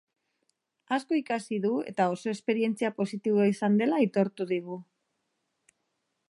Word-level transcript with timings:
Asko 0.95 1.17
ikasi 1.19 1.59
du 1.65 1.73
eta 1.91 2.07
oso 2.13 2.31
esperentzia 2.33 2.91
positiboa 3.03 3.47
izan 3.53 3.77
dela 3.83 4.01
aitortu 4.07 4.49
digu. 4.55 4.81